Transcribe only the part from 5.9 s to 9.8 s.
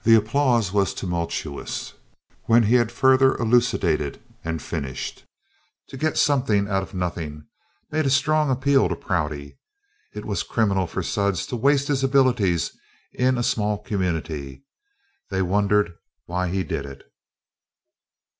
get something out of nothing made a strong appeal to Prouty.